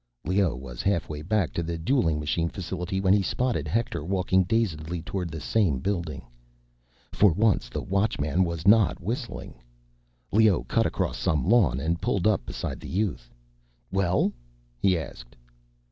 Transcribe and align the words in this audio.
_Leoh 0.27 0.55
was 0.55 0.81
halfway 0.81 1.21
back 1.21 1.53
to 1.53 1.61
the 1.61 1.77
dueling 1.77 2.19
machine 2.19 2.49
facility 2.49 2.99
when 2.99 3.13
he 3.13 3.21
spotted 3.21 3.67
Hector 3.67 4.03
walking 4.03 4.41
dazedly 4.45 5.03
toward 5.03 5.29
the 5.29 5.39
same 5.39 5.77
building. 5.77 6.25
For 7.11 7.31
once, 7.31 7.69
the 7.69 7.83
Watchman 7.83 8.43
was 8.43 8.67
not 8.67 8.99
whistling. 8.99 9.61
Leoh 10.31 10.63
cut 10.63 10.87
across 10.87 11.19
some 11.19 11.47
lawn 11.47 11.79
and 11.79 12.01
pulled 12.01 12.25
up 12.25 12.43
beside 12.47 12.79
the 12.79 12.89
youth. 12.89 13.29
"Well?" 13.91 14.33
he 14.79 14.97
asked. 14.97 15.35